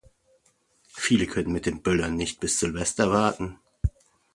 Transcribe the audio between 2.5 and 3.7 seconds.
Silvester warten.